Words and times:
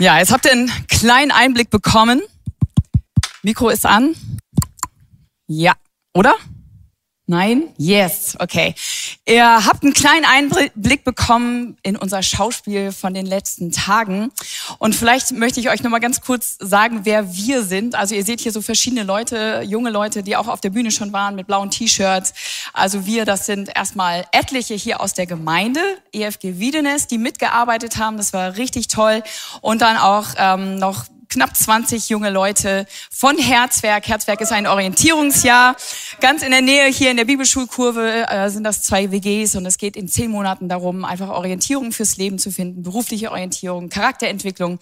Ja, 0.00 0.18
jetzt 0.18 0.32
habt 0.32 0.46
ihr 0.46 0.52
einen 0.52 0.72
kleinen 0.88 1.30
Einblick 1.30 1.68
bekommen. 1.68 2.22
Mikro 3.42 3.68
ist 3.68 3.84
an. 3.84 4.14
Ja, 5.46 5.74
oder? 6.14 6.34
Nein? 7.30 7.68
Yes, 7.76 8.34
okay. 8.40 8.74
Ihr 9.24 9.64
habt 9.64 9.84
einen 9.84 9.92
kleinen 9.92 10.24
Einblick 10.24 11.04
bekommen 11.04 11.76
in 11.84 11.94
unser 11.94 12.24
Schauspiel 12.24 12.90
von 12.90 13.14
den 13.14 13.24
letzten 13.24 13.70
Tagen. 13.70 14.32
Und 14.80 14.96
vielleicht 14.96 15.30
möchte 15.30 15.60
ich 15.60 15.70
euch 15.70 15.80
noch 15.84 15.92
mal 15.92 16.00
ganz 16.00 16.20
kurz 16.22 16.56
sagen, 16.58 17.02
wer 17.04 17.32
wir 17.32 17.62
sind. 17.62 17.94
Also 17.94 18.16
ihr 18.16 18.24
seht 18.24 18.40
hier 18.40 18.50
so 18.50 18.60
verschiedene 18.60 19.04
Leute, 19.04 19.62
junge 19.64 19.90
Leute, 19.90 20.24
die 20.24 20.36
auch 20.36 20.48
auf 20.48 20.60
der 20.60 20.70
Bühne 20.70 20.90
schon 20.90 21.12
waren 21.12 21.36
mit 21.36 21.46
blauen 21.46 21.70
T-Shirts. 21.70 22.34
Also 22.72 23.06
wir, 23.06 23.24
das 23.24 23.46
sind 23.46 23.70
erstmal 23.76 24.24
etliche 24.32 24.74
hier 24.74 25.00
aus 25.00 25.14
der 25.14 25.26
Gemeinde, 25.26 25.80
EFG 26.12 26.58
Wiedenes, 26.58 27.06
die 27.06 27.18
mitgearbeitet 27.18 27.96
haben. 27.96 28.16
Das 28.16 28.32
war 28.32 28.56
richtig 28.56 28.88
toll. 28.88 29.22
Und 29.60 29.82
dann 29.82 29.98
auch 29.98 30.26
ähm, 30.36 30.80
noch 30.80 31.04
knapp 31.30 31.56
20 31.56 32.08
junge 32.08 32.28
Leute 32.28 32.86
von 33.10 33.38
Herzwerk. 33.38 34.08
Herzwerk 34.08 34.40
ist 34.40 34.52
ein 34.52 34.66
Orientierungsjahr. 34.66 35.76
Ganz 36.20 36.42
in 36.42 36.50
der 36.50 36.60
Nähe 36.60 36.88
hier 36.88 37.12
in 37.12 37.16
der 37.16 37.24
Bibelschulkurve 37.24 38.28
äh, 38.28 38.50
sind 38.50 38.64
das 38.64 38.82
zwei 38.82 39.12
WGs 39.12 39.54
und 39.54 39.64
es 39.64 39.78
geht 39.78 39.96
in 39.96 40.08
zehn 40.08 40.30
Monaten 40.30 40.68
darum, 40.68 41.04
einfach 41.04 41.28
Orientierung 41.28 41.92
fürs 41.92 42.16
Leben 42.16 42.38
zu 42.38 42.50
finden, 42.50 42.82
berufliche 42.82 43.30
Orientierung, 43.30 43.88
Charakterentwicklung 43.88 44.80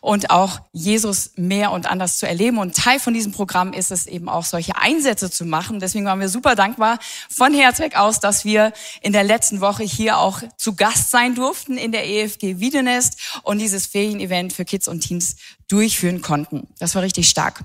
und 0.00 0.30
auch 0.30 0.60
Jesus 0.72 1.32
mehr 1.34 1.72
und 1.72 1.90
anders 1.90 2.18
zu 2.18 2.28
erleben. 2.28 2.58
Und 2.58 2.76
Teil 2.76 3.00
von 3.00 3.12
diesem 3.12 3.32
Programm 3.32 3.72
ist 3.72 3.90
es 3.90 4.06
eben 4.06 4.28
auch, 4.28 4.44
solche 4.44 4.76
Einsätze 4.76 5.30
zu 5.30 5.44
machen. 5.44 5.80
Deswegen 5.80 6.04
waren 6.04 6.20
wir 6.20 6.28
super 6.28 6.54
dankbar 6.54 7.00
von 7.28 7.52
Herzwerk 7.52 7.96
aus, 7.96 8.20
dass 8.20 8.44
wir 8.44 8.72
in 9.02 9.12
der 9.12 9.24
letzten 9.24 9.60
Woche 9.60 9.82
hier 9.82 10.18
auch 10.18 10.42
zu 10.56 10.76
Gast 10.76 11.10
sein 11.10 11.34
durften 11.34 11.76
in 11.76 11.90
der 11.90 12.06
EFG 12.06 12.60
Wiedenest 12.60 13.18
und 13.42 13.58
dieses 13.58 13.86
Ferienevent 13.86 14.52
für 14.52 14.64
Kids 14.64 14.86
und 14.86 15.00
Teens 15.00 15.34
durchführen 15.68 16.22
konnten. 16.22 16.68
Das 16.78 16.94
war 16.94 17.02
richtig 17.02 17.28
stark. 17.28 17.64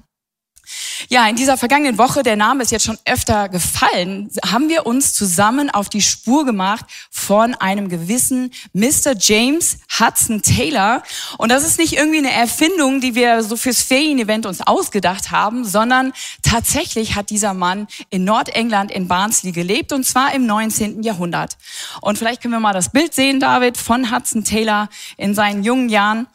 Ja, 1.09 1.27
in 1.27 1.35
dieser 1.35 1.57
vergangenen 1.57 1.97
Woche, 1.97 2.23
der 2.23 2.37
Name 2.37 2.63
ist 2.63 2.71
jetzt 2.71 2.85
schon 2.85 2.97
öfter 3.05 3.49
gefallen, 3.49 4.29
haben 4.45 4.69
wir 4.69 4.85
uns 4.85 5.13
zusammen 5.13 5.69
auf 5.69 5.89
die 5.89 6.01
Spur 6.01 6.45
gemacht 6.45 6.85
von 7.11 7.53
einem 7.55 7.89
gewissen 7.89 8.51
Mr. 8.71 9.13
James 9.17 9.79
Hudson 9.99 10.41
Taylor. 10.41 11.03
Und 11.37 11.49
das 11.49 11.65
ist 11.65 11.79
nicht 11.79 11.93
irgendwie 11.93 12.19
eine 12.19 12.31
Erfindung, 12.31 13.01
die 13.01 13.13
wir 13.13 13.43
so 13.43 13.57
fürs 13.57 13.81
Ferienevent 13.81 14.45
uns 14.45 14.61
ausgedacht 14.61 15.31
haben, 15.31 15.65
sondern 15.65 16.13
tatsächlich 16.41 17.15
hat 17.15 17.29
dieser 17.29 17.53
Mann 17.53 17.87
in 18.09 18.23
Nordengland 18.23 18.89
in 18.91 19.07
Barnsley 19.09 19.51
gelebt 19.51 19.91
und 19.91 20.05
zwar 20.05 20.33
im 20.33 20.45
19. 20.45 21.03
Jahrhundert. 21.03 21.57
Und 21.99 22.17
vielleicht 22.17 22.41
können 22.41 22.53
wir 22.53 22.61
mal 22.61 22.73
das 22.73 22.89
Bild 22.89 23.13
sehen, 23.13 23.41
David, 23.41 23.77
von 23.77 24.15
Hudson 24.15 24.45
Taylor 24.45 24.87
in 25.17 25.35
seinen 25.35 25.63
jungen 25.63 25.89
Jahren. 25.89 26.27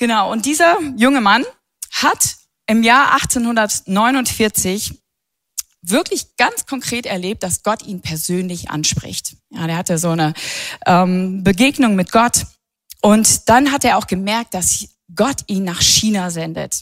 Genau, 0.00 0.32
und 0.32 0.46
dieser 0.46 0.78
junge 0.96 1.20
Mann 1.20 1.44
hat 1.92 2.36
im 2.66 2.82
Jahr 2.82 3.12
1849 3.12 4.94
wirklich 5.82 6.38
ganz 6.38 6.64
konkret 6.64 7.04
erlebt, 7.04 7.42
dass 7.42 7.62
Gott 7.62 7.82
ihn 7.82 8.00
persönlich 8.00 8.70
anspricht. 8.70 9.36
Ja, 9.50 9.66
der 9.66 9.76
hatte 9.76 9.98
so 9.98 10.08
eine 10.08 10.32
ähm, 10.86 11.44
Begegnung 11.44 11.96
mit 11.96 12.12
Gott 12.12 12.46
und 13.02 13.50
dann 13.50 13.72
hat 13.72 13.84
er 13.84 13.98
auch 13.98 14.06
gemerkt, 14.06 14.54
dass 14.54 14.88
Gott 15.14 15.42
ihn 15.48 15.64
nach 15.64 15.82
China 15.82 16.30
sendet. 16.30 16.80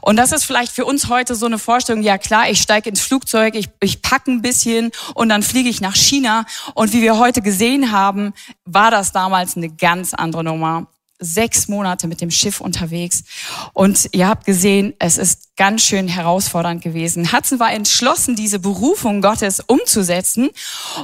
Und 0.00 0.16
das 0.16 0.32
ist 0.32 0.42
vielleicht 0.42 0.72
für 0.72 0.86
uns 0.86 1.08
heute 1.08 1.36
so 1.36 1.46
eine 1.46 1.60
Vorstellung, 1.60 2.02
ja 2.02 2.18
klar, 2.18 2.50
ich 2.50 2.60
steige 2.60 2.88
ins 2.88 3.00
Flugzeug, 3.00 3.54
ich, 3.54 3.68
ich 3.80 4.02
packe 4.02 4.32
ein 4.32 4.42
bisschen 4.42 4.90
und 5.14 5.28
dann 5.28 5.44
fliege 5.44 5.68
ich 5.68 5.80
nach 5.80 5.94
China. 5.94 6.44
Und 6.74 6.92
wie 6.92 7.02
wir 7.02 7.16
heute 7.16 7.42
gesehen 7.42 7.92
haben, 7.92 8.34
war 8.64 8.90
das 8.90 9.12
damals 9.12 9.56
eine 9.56 9.68
ganz 9.68 10.14
andere 10.14 10.42
Nummer 10.42 10.88
sechs 11.18 11.68
Monate 11.68 12.06
mit 12.06 12.20
dem 12.20 12.30
Schiff 12.30 12.60
unterwegs. 12.60 13.24
Und 13.72 14.08
ihr 14.12 14.28
habt 14.28 14.44
gesehen, 14.44 14.94
es 14.98 15.18
ist 15.18 15.56
ganz 15.56 15.82
schön 15.82 16.08
herausfordernd 16.08 16.82
gewesen. 16.82 17.32
Hudson 17.32 17.58
war 17.58 17.72
entschlossen, 17.72 18.36
diese 18.36 18.58
Berufung 18.58 19.22
Gottes 19.22 19.60
umzusetzen. 19.60 20.50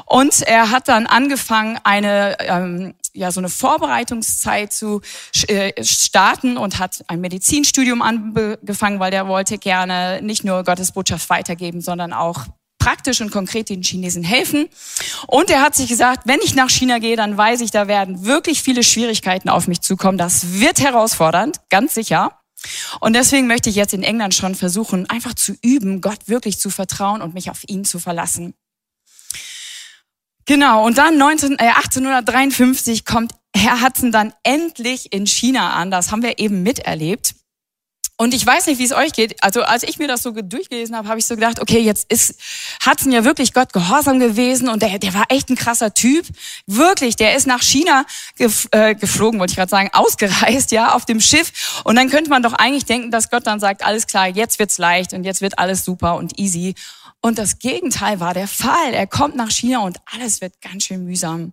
Und 0.06 0.42
er 0.42 0.70
hat 0.70 0.88
dann 0.88 1.06
angefangen, 1.06 1.78
eine, 1.84 2.36
ähm, 2.40 2.94
ja, 3.14 3.30
so 3.30 3.40
eine 3.40 3.48
Vorbereitungszeit 3.48 4.72
zu 4.72 5.00
äh, 5.48 5.82
starten 5.82 6.56
und 6.56 6.78
hat 6.78 7.02
ein 7.08 7.20
Medizinstudium 7.20 8.02
angefangen, 8.02 9.00
weil 9.00 9.10
der 9.10 9.28
wollte 9.28 9.58
gerne 9.58 10.20
nicht 10.22 10.44
nur 10.44 10.64
Gottes 10.64 10.92
Botschaft 10.92 11.28
weitergeben, 11.30 11.80
sondern 11.80 12.12
auch 12.12 12.46
praktisch 12.82 13.20
und 13.20 13.31
konkret 13.31 13.69
den 13.69 13.82
Chinesen 13.82 14.25
helfen. 14.25 14.69
Und 15.28 15.50
er 15.50 15.62
hat 15.62 15.76
sich 15.76 15.88
gesagt, 15.88 16.22
wenn 16.26 16.41
ich 16.43 16.56
nach 16.56 16.69
China 16.69 16.98
gehe, 16.98 17.16
dann 17.16 17.37
weiß 17.37 17.60
ich, 17.60 17.70
da 17.70 17.87
werden 17.87 18.25
wirklich 18.25 18.60
viele 18.62 18.82
Schwierigkeiten 18.82 19.48
auf 19.48 19.69
mich 19.69 19.82
zukommen. 19.82 20.19
Das 20.19 20.54
wird 20.54 20.81
herausfordernd, 20.81 21.60
ganz 21.71 21.94
sicher. 21.94 22.41
Und 23.00 23.15
deswegen 23.15 23.47
möchte 23.47 23.71
ich 23.71 23.76
jetzt 23.76 23.94
in 23.94 24.03
England 24.03 24.34
schon 24.34 24.56
versuchen, 24.56 25.09
einfach 25.09 25.34
zu 25.34 25.54
üben, 25.62 26.00
Gott 26.00 26.26
wirklich 26.26 26.59
zu 26.59 26.71
vertrauen 26.71 27.22
und 27.22 27.34
mich 27.34 27.50
auf 27.50 27.60
ihn 27.69 27.84
zu 27.84 28.00
verlassen. 28.00 28.54
Genau, 30.44 30.84
und 30.84 30.98
dann 30.98 31.16
19, 31.16 31.53
äh, 31.60 31.71
1853 31.76 33.04
kommt 33.04 33.32
Herr 33.54 33.81
Hudson 33.81 34.10
dann 34.10 34.32
endlich 34.42 35.12
in 35.12 35.26
China 35.26 35.75
an. 35.75 35.92
Das 35.92 36.10
haben 36.10 36.22
wir 36.22 36.41
eben 36.41 36.65
miterlebt. 36.65 37.34
Und 38.18 38.34
ich 38.34 38.46
weiß 38.46 38.66
nicht, 38.66 38.78
wie 38.78 38.84
es 38.84 38.92
euch 38.92 39.12
geht. 39.12 39.42
Also 39.42 39.62
als 39.62 39.82
ich 39.82 39.98
mir 39.98 40.06
das 40.06 40.22
so 40.22 40.30
durchgelesen 40.30 40.94
habe, 40.94 41.08
habe 41.08 41.18
ich 41.18 41.26
so 41.26 41.34
gedacht, 41.34 41.60
okay, 41.60 41.80
jetzt 41.80 42.10
ist 42.12 42.34
Hudson 42.86 43.10
ja 43.10 43.24
wirklich 43.24 43.52
Gott 43.52 43.72
gehorsam 43.72 44.20
gewesen 44.20 44.68
und 44.68 44.82
der, 44.82 44.98
der 44.98 45.14
war 45.14 45.24
echt 45.28 45.48
ein 45.48 45.56
krasser 45.56 45.92
Typ. 45.94 46.26
Wirklich, 46.66 47.16
der 47.16 47.34
ist 47.34 47.46
nach 47.46 47.62
China 47.62 48.04
gef 48.36 48.68
äh, 48.70 48.94
geflogen, 48.94 49.40
wollte 49.40 49.52
ich 49.52 49.56
gerade 49.56 49.70
sagen, 49.70 49.90
ausgereist, 49.92 50.72
ja, 50.72 50.94
auf 50.94 51.04
dem 51.04 51.20
Schiff. 51.20 51.80
Und 51.84 51.96
dann 51.96 52.10
könnte 52.10 52.30
man 52.30 52.42
doch 52.42 52.52
eigentlich 52.52 52.84
denken, 52.84 53.10
dass 53.10 53.30
Gott 53.30 53.46
dann 53.46 53.60
sagt, 53.60 53.84
alles 53.84 54.06
klar, 54.06 54.28
jetzt 54.28 54.58
wird's 54.58 54.78
leicht 54.78 55.14
und 55.14 55.24
jetzt 55.24 55.40
wird 55.40 55.58
alles 55.58 55.84
super 55.84 56.16
und 56.16 56.38
easy. 56.38 56.74
Und 57.22 57.38
das 57.38 57.60
Gegenteil 57.60 58.20
war 58.20 58.34
der 58.34 58.48
Fall. 58.48 58.92
Er 58.92 59.06
kommt 59.06 59.36
nach 59.36 59.50
China 59.50 59.80
und 59.80 59.98
alles 60.12 60.40
wird 60.40 60.60
ganz 60.60 60.84
schön 60.84 61.04
mühsam. 61.04 61.52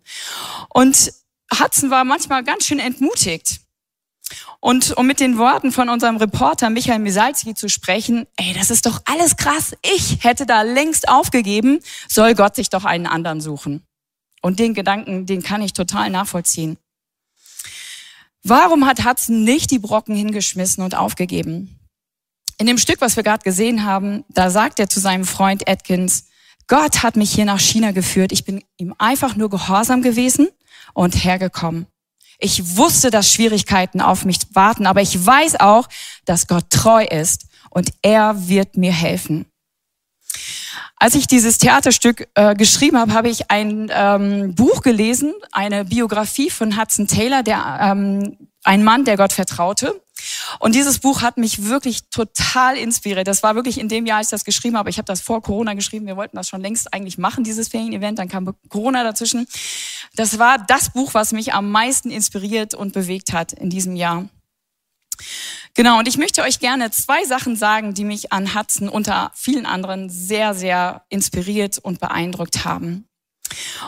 Und 0.70 1.14
Hudson 1.60 1.90
war 1.90 2.04
manchmal 2.04 2.44
ganz 2.44 2.66
schön 2.66 2.80
entmutigt. 2.80 3.62
Und 4.60 4.96
um 4.98 5.08
mit 5.08 5.20
den 5.20 5.38
Worten 5.38 5.72
von 5.72 5.90
unserem 5.90 6.18
Reporter 6.18 6.70
Michael 6.70 7.00
Misalski 7.00 7.54
zu 7.54 7.70
sprechen, 7.70 8.28
ey, 8.38 8.54
das 8.54 8.70
ist 8.70 8.86
doch 8.86 9.02
alles 9.06 9.38
krass. 9.38 9.76
Ich 9.82 10.24
hätte 10.24 10.46
da 10.46 10.62
längst 10.62 11.08
aufgegeben, 11.08 11.80
soll 12.08 12.36
Gott 12.36 12.56
sich 12.56 12.70
doch 12.70 12.86
einen 12.86 13.08
anderen 13.08 13.42
suchen. 13.42 13.84
Und 14.42 14.60
den 14.60 14.74
Gedanken, 14.74 15.26
den 15.26 15.44
kann 15.44 15.62
ich 15.62 15.74
total 15.74 16.10
nachvollziehen. 16.10 16.78
Warum 18.44 18.86
hat 18.86 19.06
Hudson 19.06 19.44
nicht 19.44 19.70
die 19.72 19.80
Brocken 19.80 20.16
hingeschmissen 20.16 20.84
und 20.84 20.96
aufgegeben? 20.96 21.80
In 22.58 22.68
dem 22.68 22.78
Stück, 22.78 23.02
was 23.02 23.16
wir 23.16 23.24
gerade 23.24 23.44
gesehen 23.44 23.86
haben, 23.86 24.24
da 24.30 24.50
sagt 24.50 24.80
er 24.80 24.90
zu 24.90 25.00
seinem 25.00 25.26
Freund 25.26 25.68
Atkins, 25.68 26.26
Gott 26.68 27.04
hat 27.04 27.16
mich 27.16 27.34
hier 27.34 27.46
nach 27.46 27.60
China 27.60 27.92
geführt. 27.92 28.32
Ich 28.32 28.46
bin 28.46 28.64
ihm 28.78 28.94
einfach 28.98 29.36
nur 29.36 29.50
gehorsam 29.50 30.02
gewesen 30.02 30.50
und 30.94 31.16
hergekommen. 31.16 31.88
Ich 32.40 32.78
wusste, 32.78 33.12
dass 33.12 33.32
Schwierigkeiten 33.32 34.00
auf 34.00 34.24
mich 34.24 34.40
warten, 34.54 34.88
aber 34.88 35.02
ich 35.02 35.26
weiß 35.26 35.60
auch, 35.60 35.88
dass 36.26 36.48
Gott 36.48 36.70
treu 36.70 37.04
ist 37.04 37.48
und 37.70 37.92
er 38.02 38.48
wird 38.48 38.78
mir 38.78 38.94
helfen. 38.94 39.46
Als 40.96 41.16
ich 41.16 41.28
dieses 41.28 41.58
Theaterstück 41.58 42.28
äh, 42.36 42.56
geschrieben 42.56 42.98
habe, 42.98 43.14
habe 43.14 43.30
ich 43.30 43.52
ein 43.52 43.92
ähm, 43.94 44.56
Buch 44.56 44.82
gelesen, 44.82 45.34
eine 45.52 45.86
Biografie 45.86 46.50
von 46.50 46.80
Hudson 46.80 47.08
Taylor, 47.08 47.44
der 47.44 47.80
ähm, 47.82 48.38
ein 48.64 48.84
Mann, 48.84 49.06
der 49.06 49.18
Gott 49.18 49.34
vertraute. 49.34 50.02
Und 50.60 50.76
dieses 50.76 51.00
Buch 51.00 51.22
hat 51.22 51.38
mich 51.38 51.66
wirklich 51.66 52.10
total 52.10 52.78
inspiriert. 52.78 53.28
Das 53.28 53.44
war 53.44 53.56
wirklich 53.56 53.80
in 53.80 53.88
dem 53.88 54.06
Jahr, 54.06 54.18
als 54.18 54.28
ich 54.28 54.32
das 54.32 54.44
geschrieben 54.44 54.78
habe. 54.78 54.90
Ich 54.90 54.98
habe 54.98 55.06
das 55.06 55.22
vor 55.22 55.42
Corona 55.42 55.74
geschrieben. 55.74 56.06
Wir 56.06 56.18
wollten 56.18 56.36
das 56.36 56.50
schon 56.50 56.62
längst 56.62 56.94
eigentlich 56.94 57.18
machen, 57.18 57.44
dieses 57.44 57.70
Ferien-Event. 57.70 58.20
Dann 58.20 58.28
kam 58.28 58.54
Corona 58.68 59.04
dazwischen. 59.04 59.48
Das 60.16 60.40
war 60.40 60.58
das 60.58 60.92
Buch, 60.92 61.14
was 61.14 61.32
mich 61.32 61.54
am 61.54 61.72
meisten 61.72 62.12
inspiriert 62.12 62.74
und 62.74 62.94
bewegt 62.94 63.34
hat 63.34 63.54
in 63.54 63.70
diesem 63.70 63.96
Jahr. 63.96 64.28
Genau, 65.76 66.00
und 66.00 66.08
ich 66.08 66.18
möchte 66.18 66.42
euch 66.44 66.60
gerne 66.60 66.92
zwei 66.92 67.24
Sachen 67.26 67.56
sagen, 67.56 67.94
die 67.94 68.04
mich 68.04 68.32
an 68.32 68.56
Hudson 68.56 68.90
unter 68.90 69.32
vielen 69.36 69.66
anderen 69.66 70.10
sehr, 70.10 70.54
sehr 70.54 71.04
inspiriert 71.10 71.78
und 71.78 72.00
beeindruckt 72.00 72.66
haben. 72.66 73.06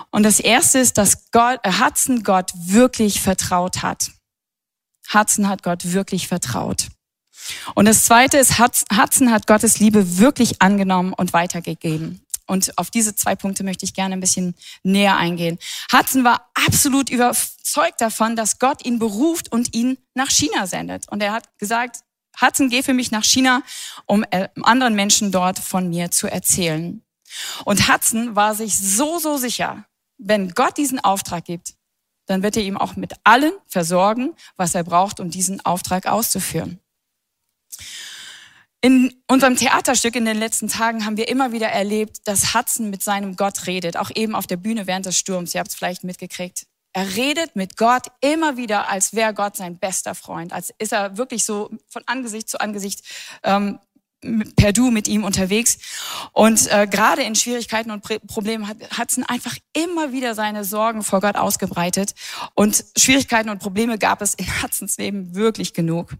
Und 0.10 0.24
das 0.24 0.40
erste 0.40 0.80
ist, 0.80 0.98
dass 0.98 1.32
Gott, 1.32 1.60
Hudson 1.66 2.24
Gott 2.24 2.52
wirklich 2.56 3.22
vertraut 3.22 3.82
hat. 3.82 4.12
Hudson 5.14 5.48
hat 5.48 5.64
Gott 5.64 5.92
wirklich 5.92 6.28
vertraut. 6.28 6.88
Und 7.76 7.86
das 7.86 8.06
Zweite 8.06 8.38
ist, 8.38 8.60
Hudson 8.60 9.32
hat 9.32 9.48
Gottes 9.48 9.80
Liebe 9.80 10.18
wirklich 10.18 10.62
angenommen 10.62 11.14
und 11.14 11.34
weitergegeben. 11.34 12.22
Und 12.52 12.78
auf 12.78 12.90
diese 12.90 13.16
zwei 13.16 13.34
Punkte 13.38 13.64
möchte 13.64 13.86
ich 13.86 13.94
gerne 13.94 14.14
ein 14.14 14.20
bisschen 14.20 14.56
näher 14.84 15.16
eingehen. 15.16 15.58
Hudson 15.90 16.26
war 16.26 16.50
absolut 16.54 17.10
überzeugt 17.10 18.02
davon, 18.02 18.36
dass 18.36 18.60
Gott 18.60 18.86
ihn 18.86 19.00
beruft 19.00 19.50
und 19.54 19.74
ihn 19.74 19.98
nach 20.16 20.30
China 20.30 20.68
sendet. 20.68 21.10
Und 21.10 21.24
er 21.24 21.32
hat 21.32 21.58
gesagt, 21.60 22.02
Hudson, 22.42 22.68
geh 22.68 22.84
für 22.84 22.94
mich 22.94 23.10
nach 23.10 23.24
China, 23.24 23.64
um 24.06 24.26
äh, 24.32 24.50
anderen 24.64 24.96
Menschen 24.96 25.32
dort 25.32 25.60
von 25.60 25.90
mir 25.90 26.12
zu 26.12 26.28
erzählen. 26.28 27.02
Und 27.64 27.88
Hudson 27.88 28.36
war 28.36 28.54
sich 28.54 28.78
so, 28.78 29.18
so 29.18 29.38
sicher, 29.38 29.86
wenn 30.18 30.50
Gott 30.50 30.76
diesen 30.76 31.00
Auftrag 31.00 31.46
gibt, 31.46 31.76
dann 32.26 32.44
wird 32.44 32.58
er 32.58 32.64
ihm 32.64 32.76
auch 32.76 32.98
mit 32.98 33.14
allen 33.24 33.54
versorgen, 33.66 34.34
was 34.58 34.76
er 34.76 34.84
braucht, 34.84 35.22
um 35.22 35.30
diesen 35.30 35.64
Auftrag 35.66 36.06
auszuführen. 36.06 36.82
In 38.84 39.14
unserem 39.28 39.56
Theaterstück 39.56 40.16
in 40.16 40.26
den 40.26 40.38
letzten 40.38 40.68
Tagen 40.68 41.06
haben 41.06 41.16
wir 41.16 41.28
immer 41.28 41.52
wieder 41.52 41.68
erlebt, 41.68 42.28
dass 42.28 42.56
Hudson 42.56 42.90
mit 42.90 43.04
seinem 43.04 43.36
Gott 43.36 43.68
redet, 43.68 43.96
auch 43.96 44.10
eben 44.16 44.34
auf 44.34 44.48
der 44.48 44.58
Bühne 44.58 44.88
während 44.88 45.06
des 45.06 45.18
Sturms. 45.18 45.54
Ihr 45.54 45.60
habt 45.60 45.70
es 45.70 45.76
vielleicht 45.76 46.04
mitgekriegt. 46.04 46.66
Er 46.94 47.16
redet 47.16 47.56
mit 47.56 47.78
Gott 47.78 48.08
immer 48.22 48.58
wieder, 48.58 48.90
als 48.90 49.14
wäre 49.14 49.36
Gott 49.36 49.56
sein 49.56 49.78
bester 49.78 50.16
Freund, 50.16 50.52
als 50.52 50.74
ist 50.80 50.92
er 50.92 51.16
wirklich 51.16 51.46
so 51.46 51.70
von 51.88 52.02
Angesicht 52.08 52.50
zu 52.50 52.60
Angesicht 52.60 53.04
ähm, 53.44 53.80
per 54.56 54.74
Du 54.74 54.90
mit 54.90 55.08
ihm 55.08 55.24
unterwegs. 55.24 55.78
Und 56.34 56.70
äh, 56.72 56.88
gerade 56.88 57.22
in 57.22 57.36
Schwierigkeiten 57.36 57.92
und 57.92 58.02
Problemen 58.02 58.68
hat 58.68 58.78
Hudson 58.98 59.24
einfach 59.24 59.56
immer 59.74 60.12
wieder 60.12 60.34
seine 60.34 60.64
Sorgen 60.64 61.04
vor 61.04 61.22
Gott 61.22 61.36
ausgebreitet. 61.36 62.16
Und 62.56 62.84
Schwierigkeiten 62.98 63.50
und 63.50 63.60
Probleme 63.60 64.00
gab 64.00 64.22
es 64.22 64.34
in 64.34 64.48
Hudsons 64.62 64.98
Leben 64.98 65.36
wirklich 65.36 65.74
genug. 65.74 66.16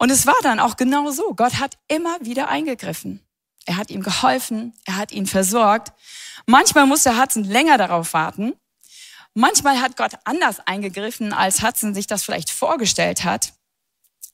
Und 0.00 0.08
es 0.08 0.26
war 0.26 0.36
dann 0.42 0.60
auch 0.60 0.78
genau 0.78 1.10
so. 1.10 1.34
Gott 1.34 1.60
hat 1.60 1.76
immer 1.86 2.16
wieder 2.22 2.48
eingegriffen. 2.48 3.20
Er 3.66 3.76
hat 3.76 3.90
ihm 3.90 4.02
geholfen, 4.02 4.72
er 4.86 4.96
hat 4.96 5.12
ihn 5.12 5.26
versorgt. 5.26 5.92
Manchmal 6.46 6.86
musste 6.86 7.20
Hudson 7.20 7.44
länger 7.44 7.76
darauf 7.76 8.14
warten. 8.14 8.54
Manchmal 9.34 9.82
hat 9.82 9.98
Gott 9.98 10.12
anders 10.24 10.58
eingegriffen, 10.60 11.34
als 11.34 11.62
Hudson 11.62 11.94
sich 11.94 12.06
das 12.06 12.22
vielleicht 12.22 12.48
vorgestellt 12.48 13.24
hat. 13.24 13.52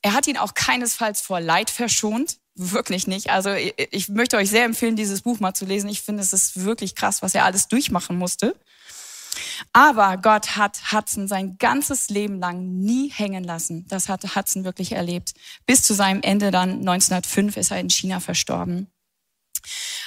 Er 0.01 0.13
hat 0.13 0.27
ihn 0.27 0.37
auch 0.37 0.53
keinesfalls 0.53 1.19
vor 1.19 1.41
Leid 1.41 1.69
verschont. 1.69 2.37
Wirklich 2.55 3.05
nicht. 3.05 3.29
Also 3.29 3.51
ich 3.51 4.07
möchte 4.07 4.37
euch 4.37 4.49
sehr 4.49 4.63
empfehlen, 4.63 4.95
dieses 4.95 5.21
Buch 5.21 5.41
mal 5.41 5.53
zu 5.53 5.65
lesen. 5.65 5.89
Ich 5.89 6.01
finde, 6.01 6.23
es 6.23 6.31
ist 6.31 6.63
wirklich 6.63 6.95
krass, 6.95 7.21
was 7.21 7.35
er 7.35 7.43
alles 7.43 7.67
durchmachen 7.67 8.17
musste. 8.17 8.55
Aber 9.73 10.17
Gott 10.17 10.57
hat 10.57 10.91
Hudson 10.91 11.27
sein 11.27 11.57
ganzes 11.57 12.09
Leben 12.09 12.39
lang 12.39 12.79
nie 12.79 13.09
hängen 13.09 13.43
lassen. 13.43 13.85
Das 13.87 14.09
hat 14.09 14.35
Hudson 14.35 14.63
wirklich 14.63 14.93
erlebt. 14.93 15.33
Bis 15.65 15.83
zu 15.83 15.93
seinem 15.93 16.21
Ende 16.21 16.51
dann 16.51 16.79
1905 16.79 17.57
ist 17.57 17.71
er 17.71 17.79
in 17.79 17.89
China 17.89 18.19
verstorben. 18.19 18.87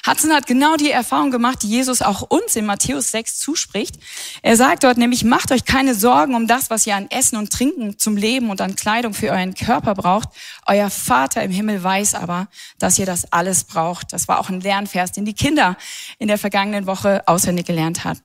Hudson 0.07 0.33
hat 0.33 0.47
genau 0.47 0.77
die 0.77 0.91
Erfahrung 0.91 1.31
gemacht, 1.31 1.63
die 1.63 1.69
Jesus 1.69 2.01
auch 2.01 2.23
uns 2.23 2.57
in 2.57 2.65
Matthäus 2.65 3.11
6 3.11 3.39
zuspricht. 3.39 3.97
Er 4.43 4.57
sagt 4.57 4.85
dort 4.85 4.97
nämlich, 4.97 5.25
macht 5.25 5.53
euch 5.53 5.65
keine 5.65 5.95
Sorgen 5.95 6.35
um 6.35 6.47
das, 6.47 6.71
was 6.71 6.87
ihr 6.87 6.97
an 6.97 7.11
Essen 7.11 7.37
und 7.37 7.53
Trinken 7.53 7.99
zum 7.99 8.17
Leben 8.17 8.51
und 8.51 8.61
an 8.61 8.77
Kleidung 8.77 9.13
für 9.13 9.31
euren 9.31 9.55
Körper 9.55 9.95
braucht. 9.95 10.31
Euer 10.67 10.89
Vater 10.89 11.43
im 11.43 11.51
Himmel 11.51 11.83
weiß 11.83 12.15
aber, 12.15 12.49
dass 12.79 12.99
ihr 12.99 13.07
das 13.07 13.31
alles 13.33 13.65
braucht. 13.65 14.13
Das 14.13 14.29
war 14.29 14.41
auch 14.41 14.49
ein 14.49 14.61
Lernvers, 14.61 15.13
den 15.13 15.27
die 15.27 15.35
Kinder 15.35 15.77
in 16.19 16.29
der 16.29 16.39
vergangenen 16.39 16.87
Woche 16.87 17.23
auswendig 17.27 17.67
gelernt 17.67 18.05
haben. 18.05 18.21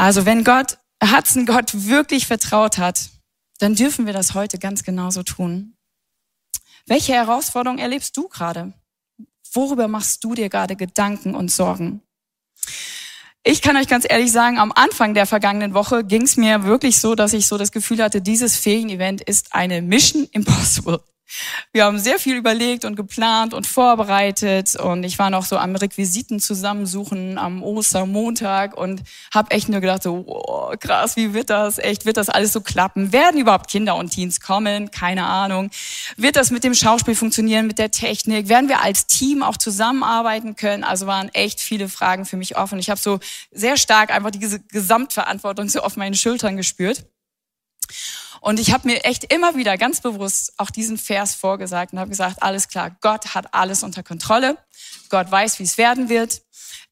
Also 0.00 0.24
wenn 0.24 0.44
Gott, 0.44 0.78
Hudson 1.04 1.44
Gott 1.44 1.86
wirklich 1.86 2.26
vertraut 2.26 2.78
hat, 2.78 3.10
dann 3.58 3.74
dürfen 3.74 4.06
wir 4.06 4.14
das 4.14 4.32
heute 4.32 4.56
ganz 4.56 4.82
genauso 4.82 5.22
tun. 5.22 5.74
Welche 6.86 7.12
Herausforderung 7.12 7.76
erlebst 7.76 8.16
du 8.16 8.26
gerade? 8.26 8.72
Worüber 9.52 9.88
machst 9.88 10.24
du 10.24 10.34
dir 10.34 10.48
gerade 10.48 10.74
Gedanken 10.74 11.34
und 11.34 11.50
Sorgen? 11.50 12.00
Ich 13.42 13.60
kann 13.60 13.76
euch 13.76 13.88
ganz 13.88 14.06
ehrlich 14.08 14.32
sagen, 14.32 14.58
am 14.58 14.72
Anfang 14.72 15.12
der 15.12 15.26
vergangenen 15.26 15.74
Woche 15.74 16.02
ging 16.02 16.22
es 16.22 16.38
mir 16.38 16.64
wirklich 16.64 16.98
so, 16.98 17.14
dass 17.14 17.34
ich 17.34 17.46
so 17.46 17.58
das 17.58 17.70
Gefühl 17.70 18.02
hatte, 18.02 18.22
dieses 18.22 18.56
Ferienevent 18.56 19.20
ist 19.20 19.54
eine 19.54 19.82
Mission 19.82 20.26
Impossible. 20.32 21.00
Wir 21.72 21.84
haben 21.84 21.98
sehr 21.98 22.18
viel 22.18 22.36
überlegt 22.36 22.84
und 22.84 22.96
geplant 22.96 23.54
und 23.54 23.66
vorbereitet 23.66 24.76
und 24.76 25.04
ich 25.04 25.18
war 25.18 25.30
noch 25.30 25.44
so 25.44 25.56
am 25.56 25.76
Requisiten 25.76 26.40
zusammensuchen 26.40 27.38
am 27.38 27.62
Ostermontag 27.62 28.76
und 28.76 29.02
habe 29.32 29.50
echt 29.52 29.68
nur 29.68 29.80
gedacht 29.80 30.02
so, 30.02 30.24
oh, 30.26 30.74
krass, 30.78 31.16
wie 31.16 31.34
wird 31.34 31.50
das? 31.50 31.78
Echt, 31.78 32.06
wird 32.06 32.16
das 32.16 32.28
alles 32.28 32.52
so 32.52 32.60
klappen? 32.60 33.12
Werden 33.12 33.40
überhaupt 33.40 33.70
Kinder 33.70 33.96
und 33.96 34.10
Teens 34.10 34.40
kommen? 34.40 34.90
Keine 34.90 35.24
Ahnung. 35.24 35.70
Wird 36.16 36.36
das 36.36 36.50
mit 36.50 36.64
dem 36.64 36.74
Schauspiel 36.74 37.14
funktionieren, 37.14 37.66
mit 37.66 37.78
der 37.78 37.90
Technik? 37.90 38.48
Werden 38.48 38.68
wir 38.68 38.82
als 38.82 39.06
Team 39.06 39.42
auch 39.42 39.56
zusammenarbeiten 39.56 40.56
können? 40.56 40.84
Also 40.84 41.06
waren 41.06 41.28
echt 41.30 41.60
viele 41.60 41.88
Fragen 41.88 42.24
für 42.24 42.36
mich 42.36 42.56
offen. 42.56 42.78
Ich 42.78 42.90
habe 42.90 43.00
so 43.00 43.20
sehr 43.50 43.76
stark 43.76 44.10
einfach 44.10 44.30
diese 44.30 44.60
Gesamtverantwortung 44.60 45.68
so 45.68 45.80
auf 45.80 45.96
meinen 45.96 46.14
Schultern 46.14 46.56
gespürt. 46.56 47.04
Und 48.40 48.58
ich 48.58 48.72
habe 48.72 48.88
mir 48.88 49.04
echt 49.04 49.32
immer 49.32 49.54
wieder 49.56 49.76
ganz 49.76 50.00
bewusst 50.00 50.54
auch 50.56 50.70
diesen 50.70 50.98
Vers 50.98 51.34
vorgesagt 51.34 51.92
und 51.92 51.98
habe 51.98 52.10
gesagt, 52.10 52.42
alles 52.42 52.68
klar, 52.68 52.96
Gott 53.00 53.34
hat 53.34 53.54
alles 53.54 53.82
unter 53.82 54.02
Kontrolle. 54.02 54.56
Gott 55.08 55.30
weiß, 55.30 55.58
wie 55.58 55.64
es 55.64 55.78
werden 55.78 56.08
wird. 56.08 56.42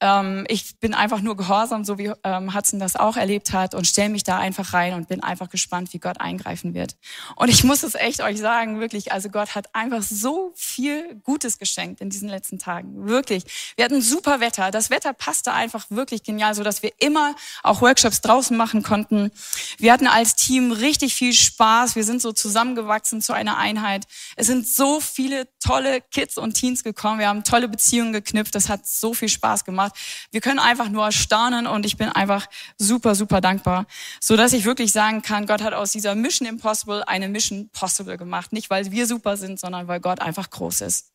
Ähm, 0.01 0.45
ich 0.49 0.79
bin 0.79 0.95
einfach 0.95 1.21
nur 1.21 1.37
gehorsam, 1.37 1.85
so 1.85 1.99
wie 1.99 2.13
ähm, 2.23 2.55
Hudson 2.55 2.79
das 2.79 2.95
auch 2.95 3.17
erlebt 3.17 3.53
hat 3.53 3.75
und 3.75 3.87
stelle 3.87 4.11
mich 4.11 4.23
da 4.23 4.39
einfach 4.39 4.73
rein 4.73 4.95
und 4.95 5.09
bin 5.09 5.23
einfach 5.23 5.49
gespannt, 5.51 5.93
wie 5.93 5.99
Gott 5.99 6.21
eingreifen 6.21 6.75
wird. 6.75 6.97
Und 7.35 7.49
ich 7.49 7.65
muss 7.65 7.83
es 7.83 7.95
echt 7.95 8.23
euch 8.23 8.39
sagen, 8.39 8.79
wirklich, 8.79 9.11
also 9.11 9.29
Gott 9.29 9.55
hat 9.57 9.75
einfach 9.75 10.03
so 10.03 10.53
viel 10.55 11.17
Gutes 11.25 11.59
geschenkt 11.59 12.01
in 12.01 12.11
diesen 12.11 12.29
letzten 12.29 12.59
Tagen. 12.59 13.09
Wirklich. 13.09 13.45
Wir 13.77 13.85
hatten 13.85 14.01
super 14.01 14.39
Wetter. 14.39 14.71
Das 14.71 14.91
Wetter 14.91 15.13
passte 15.13 15.53
einfach 15.53 15.87
wirklich 15.91 16.23
genial, 16.23 16.55
so 16.55 16.63
dass 16.63 16.83
wir 16.83 16.93
immer 16.99 17.35
auch 17.65 17.81
Workshops 17.81 18.21
draußen 18.21 18.57
machen 18.57 18.85
konnten. 18.85 19.33
Wir 19.79 19.93
hatten 19.93 20.07
als 20.07 20.37
Team 20.37 20.71
richtig 20.71 21.15
viel 21.15 21.33
Spaß. 21.39 21.97
Wir 21.97 22.05
sind 22.05 22.21
so 22.21 22.33
zusammengewachsen 22.33 23.23
zu 23.23 23.33
einer 23.33 23.57
Einheit. 23.57 24.07
Es 24.37 24.47
sind 24.47 24.67
so 24.67 25.01
viele 25.01 25.49
tolle 25.61 26.01
Kids 26.01 26.37
und 26.37 26.55
Teens 26.55 26.85
gekommen. 26.85 27.19
Wir 27.19 27.29
haben 27.29 27.45
tolle 27.45 27.69
Beziehungen 27.69 28.13
geknüpft. 28.13 28.55
Das 28.55 28.69
hat 28.69 28.87
so 28.87 29.15
viel 29.15 29.29
Spaß 29.29 29.65
gemacht. 29.65 29.95
Wir 30.31 30.41
können 30.41 30.59
einfach 30.59 30.89
nur 30.89 31.11
staunen 31.13 31.67
und 31.67 31.87
ich 31.87 31.97
bin 31.97 32.09
einfach 32.09 32.47
super, 32.77 33.15
super 33.15 33.41
dankbar, 33.41 33.87
so 34.21 34.37
dass 34.37 34.53
ich 34.53 34.65
wirklich 34.65 34.93
sagen 34.93 35.23
kann, 35.23 35.47
Gott 35.47 35.63
hat 35.63 35.75
aus 35.75 35.93
dieser 35.93 36.15
Mission 36.15 36.49
Impossible 36.49 37.03
eine 37.05 37.29
Mission 37.29 37.71
Possible 37.71 38.19
gemacht. 38.19 38.53
Nicht, 38.53 38.71
weil 38.71 38.91
wir 38.91 39.07
super 39.07 39.37
sind, 39.37 39.59
sondern 39.59 39.89
weil 39.89 40.01
Gott 40.01 40.21
einfach 40.21 40.51
groß 40.51 40.83
ist. 40.83 41.13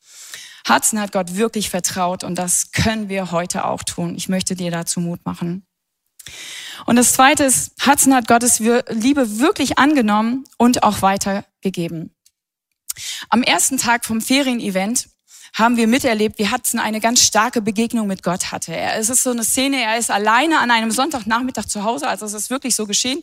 Hudson 0.67 0.99
hat 0.99 1.11
Gott 1.11 1.35
wirklich 1.35 1.69
vertraut 1.69 2.23
und 2.23 2.35
das 2.35 2.71
können 2.71 3.09
wir 3.09 3.31
heute 3.31 3.65
auch 3.65 3.83
tun. 3.83 4.15
Ich 4.15 4.29
möchte 4.29 4.55
dir 4.55 4.71
dazu 4.71 5.01
Mut 5.01 5.25
machen. 5.25 5.65
Und 6.85 6.95
das 6.97 7.13
Zweite 7.13 7.43
ist, 7.43 7.71
Hudson 7.85 8.13
hat 8.13 8.27
Gottes 8.27 8.59
Liebe 8.59 9.39
wirklich 9.39 9.77
angenommen 9.77 10.45
und 10.57 10.83
auch 10.83 11.01
weitergegeben. 11.01 12.13
Am 13.29 13.43
ersten 13.43 13.77
Tag 13.77 14.05
vom 14.05 14.21
Ferienevent 14.21 15.07
haben 15.55 15.77
wir 15.77 15.87
miterlebt, 15.87 16.39
wie 16.39 16.49
Hudson 16.49 16.79
eine 16.79 16.99
ganz 16.99 17.23
starke 17.23 17.61
Begegnung 17.61 18.07
mit 18.07 18.23
Gott 18.23 18.51
hatte. 18.51 18.75
Es 18.75 19.09
ist 19.09 19.21
so 19.21 19.29
eine 19.29 19.43
Szene, 19.43 19.81
er 19.83 19.97
ist 19.97 20.09
alleine 20.09 20.59
an 20.59 20.71
einem 20.71 20.89
Sonntagnachmittag 20.89 21.67
zu 21.67 21.83
Hause, 21.83 22.07
also 22.07 22.25
es 22.25 22.33
ist 22.33 22.49
wirklich 22.49 22.75
so 22.75 22.87
geschehen. 22.87 23.21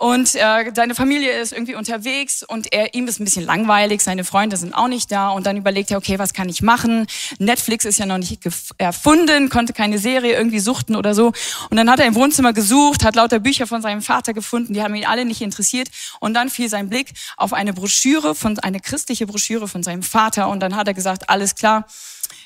Und 0.00 0.34
äh, 0.34 0.72
seine 0.74 0.94
Familie 0.94 1.38
ist 1.38 1.52
irgendwie 1.52 1.74
unterwegs 1.74 2.42
und 2.42 2.72
er, 2.72 2.94
ihm 2.94 3.06
ist 3.06 3.20
ein 3.20 3.24
bisschen 3.24 3.44
langweilig, 3.44 4.00
seine 4.00 4.24
Freunde 4.24 4.56
sind 4.56 4.72
auch 4.72 4.88
nicht 4.88 5.12
da 5.12 5.28
und 5.28 5.44
dann 5.44 5.58
überlegt 5.58 5.90
er, 5.90 5.98
okay, 5.98 6.18
was 6.18 6.32
kann 6.32 6.48
ich 6.48 6.62
machen? 6.62 7.06
Netflix 7.38 7.84
ist 7.84 7.98
ja 7.98 8.06
noch 8.06 8.16
nicht 8.16 8.40
erfunden, 8.78 9.50
konnte 9.50 9.74
keine 9.74 9.98
Serie 9.98 10.32
irgendwie 10.32 10.60
suchten 10.60 10.96
oder 10.96 11.14
so. 11.14 11.32
Und 11.68 11.76
dann 11.76 11.90
hat 11.90 12.00
er 12.00 12.06
im 12.06 12.14
Wohnzimmer 12.14 12.54
gesucht, 12.54 13.04
hat 13.04 13.14
lauter 13.14 13.40
Bücher 13.40 13.66
von 13.66 13.82
seinem 13.82 14.00
Vater 14.00 14.32
gefunden, 14.32 14.72
die 14.72 14.82
haben 14.82 14.94
ihn 14.94 15.04
alle 15.04 15.26
nicht 15.26 15.42
interessiert. 15.42 15.90
Und 16.18 16.32
dann 16.32 16.48
fiel 16.48 16.70
sein 16.70 16.88
Blick 16.88 17.12
auf 17.36 17.52
eine 17.52 17.74
Broschüre, 17.74 18.34
von 18.34 18.58
eine 18.60 18.80
christliche 18.80 19.26
Broschüre 19.26 19.68
von 19.68 19.82
seinem 19.82 20.02
Vater 20.02 20.48
und 20.48 20.60
dann 20.60 20.76
hat 20.76 20.88
er 20.88 20.94
gesagt, 20.94 21.28
alles 21.28 21.56
klar, 21.56 21.84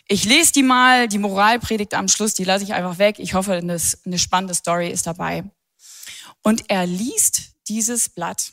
ich 0.08 0.24
lese 0.24 0.50
die 0.50 0.64
mal, 0.64 1.06
die 1.06 1.18
Moralpredigt 1.18 1.94
am 1.94 2.08
Schluss, 2.08 2.34
die 2.34 2.42
lasse 2.42 2.64
ich 2.64 2.74
einfach 2.74 2.98
weg. 2.98 3.20
Ich 3.20 3.34
hoffe, 3.34 3.52
eine, 3.52 3.76
eine 4.04 4.18
spannende 4.18 4.54
Story 4.54 4.90
ist 4.90 5.06
dabei. 5.06 5.44
Und 6.44 6.70
er 6.70 6.86
liest 6.86 7.54
dieses 7.68 8.10
Blatt. 8.10 8.52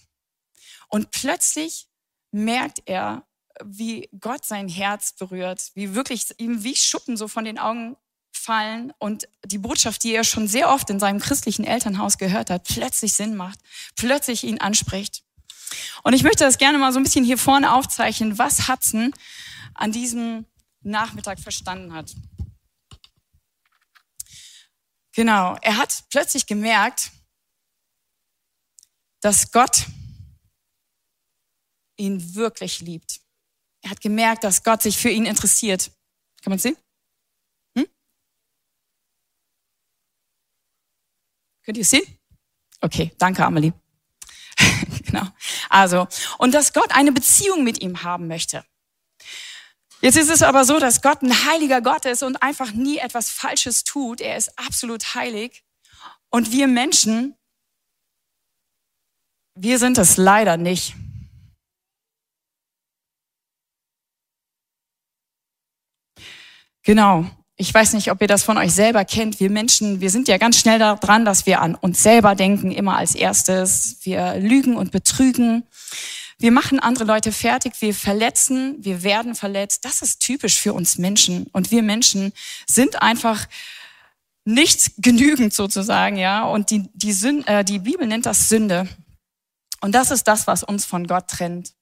Und 0.88 1.12
plötzlich 1.12 1.88
merkt 2.31 2.81
er, 2.86 3.27
wie 3.63 4.10
Gott 4.19 4.45
sein 4.45 4.69
Herz 4.69 5.13
berührt, 5.13 5.71
wie 5.75 5.93
wirklich 5.93 6.27
ihm 6.38 6.63
wie 6.63 6.75
Schuppen 6.75 7.17
so 7.17 7.27
von 7.27 7.45
den 7.45 7.60
Augen 7.60 7.98
fallen 8.31 8.93
und 8.98 9.27
die 9.45 9.57
Botschaft, 9.57 10.03
die 10.03 10.13
er 10.13 10.24
schon 10.24 10.48
sehr 10.48 10.69
oft 10.69 10.89
in 10.89 11.00
seinem 11.00 11.19
christlichen 11.19 11.65
Elternhaus 11.65 12.17
gehört 12.17 12.50
hat, 12.50 12.63
plötzlich 12.63 13.13
Sinn 13.13 13.36
macht, 13.36 13.60
plötzlich 13.95 14.45
ihn 14.45 14.60
anspricht. 14.60 15.24
Und 16.03 16.13
ich 16.13 16.24
möchte 16.24 16.45
das 16.45 16.57
gerne 16.57 16.77
mal 16.77 16.93
so 16.93 17.00
ein 17.00 17.03
bisschen 17.03 17.25
hier 17.25 17.38
vorne 17.38 17.74
aufzeichnen, 17.74 18.38
was 18.38 18.69
Hudson 18.69 19.13
an 19.74 19.91
diesem 19.91 20.45
Nachmittag 20.81 21.39
verstanden 21.39 21.93
hat. 21.93 22.15
Genau, 25.13 25.57
er 25.62 25.77
hat 25.77 26.05
plötzlich 26.10 26.45
gemerkt, 26.45 27.12
dass 29.22 29.51
Gott 29.51 29.86
ihn 31.96 32.36
wirklich 32.36 32.82
liebt. 32.82 33.22
Er 33.82 33.92
hat 33.92 34.01
gemerkt, 34.01 34.44
dass 34.44 34.63
Gott 34.63 34.82
sich 34.82 34.98
für 34.98 35.10
ihn 35.10 35.25
interessiert. 35.25 35.92
Kann 36.44 36.51
man 36.51 36.60
sehen? 36.60 36.75
Hm? 37.78 37.88
Könnt 41.63 41.78
ihr 41.78 41.82
es 41.82 41.90
sehen? 41.90 42.20
Okay, 42.82 43.13
danke, 43.18 43.46
Amelie. 43.46 43.74
genau. 45.06 45.28
Also, 45.70 46.08
und 46.40 46.54
dass 46.54 46.74
Gott 46.74 46.92
eine 46.92 47.12
Beziehung 47.12 47.63
mit 47.63 47.82
ihm 47.82 48.04
haben 48.04 48.28
möchte. 48.28 48.66
Jetzt 50.01 50.18
ist 50.18 50.32
es 50.32 50.42
aber 50.42 50.66
so, 50.66 50.80
dass 50.80 51.04
Gott 51.04 51.22
ein 51.22 51.46
heiliger 51.46 51.82
Gott 51.82 52.06
ist 52.06 52.24
und 52.24 52.42
einfach 52.42 52.72
nie 52.72 52.98
etwas 52.98 53.30
Falsches 53.30 53.84
tut. 53.84 54.20
Er 54.20 54.36
ist 54.36 54.58
absolut 54.58 55.13
heilig. 55.13 55.63
Und 56.30 56.51
wir 56.51 56.68
Menschen, 56.68 57.36
wir 59.55 59.79
sind 59.79 59.98
es 59.98 60.17
leider 60.17 60.58
nicht. 60.58 60.96
Genau. 66.84 67.25
Ich 67.58 67.72
weiß 67.72 67.93
nicht, 67.93 68.10
ob 68.10 68.20
ihr 68.22 68.27
das 68.27 68.41
von 68.41 68.58
euch 68.58 68.74
selber 68.74 69.05
kennt. 69.05 69.39
Wir 69.39 69.51
Menschen, 69.51 70.01
wir 70.01 70.10
sind 70.10 70.27
ja 70.27 70.38
ganz 70.38 70.58
schnell 70.58 70.79
daran, 70.79 71.25
dass 71.25 71.46
wir 71.46 71.62
an 71.62 71.75
uns 71.75 72.01
selber 72.01 72.34
denken, 72.34 72.72
immer 72.72 72.98
als 72.98 73.13
erstes. 73.13 74.00
Wir 74.01 74.38
lügen 74.38 74.75
und 74.75 74.91
betrügen. 74.91 75.63
Wir 76.39 76.51
machen 76.51 76.79
andere 76.79 77.03
Leute 77.03 77.31
fertig, 77.31 77.74
wir 77.81 77.93
verletzen, 77.93 78.77
wir 78.79 79.03
werden 79.03 79.36
verletzt. 79.36 79.86
Das 79.86 80.01
ist 80.01 80.22
typisch 80.22 80.60
für 80.60 80.74
uns 80.74 80.98
Menschen. 80.98 81.46
Und 81.51 81.70
wir 81.70 81.84
Menschen 81.84 82.34
sind 82.65 83.00
einfach 83.03 83.46
nicht 84.43 84.93
genügend 84.98 85.53
sozusagen, 85.53 86.17
ja. 86.17 86.46
Und 86.46 86.72
die, 86.72 86.89
die, 86.96 87.13
Sünde, 87.13 87.48
äh, 87.48 87.63
die 87.63 87.77
Bibel 87.77 88.08
nennt 88.08 88.25
das 88.25 88.50
Sünde. 88.50 88.88
Und 89.81 89.93
das 89.93 90.11
ist 90.11 90.27
das, 90.27 90.47
was 90.47 90.63
uns 90.63 90.85
von 90.85 91.07
Gott 91.07 91.27
trennt. 91.27 91.73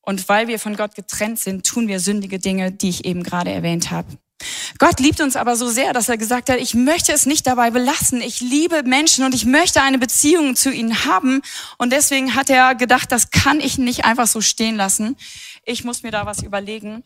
Und 0.00 0.28
weil 0.28 0.46
wir 0.46 0.60
von 0.60 0.76
Gott 0.76 0.94
getrennt 0.94 1.40
sind, 1.40 1.66
tun 1.66 1.88
wir 1.88 1.98
sündige 1.98 2.38
Dinge, 2.38 2.70
die 2.70 2.88
ich 2.88 3.04
eben 3.04 3.24
gerade 3.24 3.50
erwähnt 3.50 3.90
habe. 3.90 4.16
Gott 4.78 5.00
liebt 5.00 5.20
uns 5.20 5.34
aber 5.34 5.56
so 5.56 5.68
sehr, 5.68 5.92
dass 5.92 6.08
er 6.08 6.18
gesagt 6.18 6.48
hat, 6.48 6.58
ich 6.58 6.74
möchte 6.74 7.12
es 7.12 7.26
nicht 7.26 7.46
dabei 7.46 7.70
belassen. 7.70 8.20
Ich 8.20 8.40
liebe 8.40 8.82
Menschen 8.84 9.24
und 9.24 9.34
ich 9.34 9.46
möchte 9.46 9.82
eine 9.82 9.98
Beziehung 9.98 10.54
zu 10.54 10.70
ihnen 10.70 11.04
haben. 11.04 11.42
Und 11.78 11.92
deswegen 11.92 12.34
hat 12.34 12.50
er 12.50 12.74
gedacht, 12.74 13.10
das 13.10 13.30
kann 13.30 13.60
ich 13.60 13.78
nicht 13.78 14.04
einfach 14.04 14.26
so 14.26 14.40
stehen 14.40 14.76
lassen. 14.76 15.16
Ich 15.64 15.82
muss 15.82 16.02
mir 16.02 16.12
da 16.12 16.26
was 16.26 16.42
überlegen. 16.42 17.02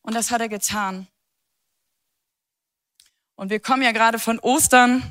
Und 0.00 0.14
das 0.14 0.30
hat 0.30 0.40
er 0.40 0.48
getan. 0.48 1.08
Und 3.34 3.50
wir 3.50 3.60
kommen 3.60 3.82
ja 3.82 3.92
gerade 3.92 4.18
von 4.18 4.38
Ostern. 4.38 5.02